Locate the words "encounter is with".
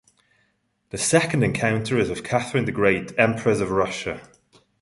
1.43-2.23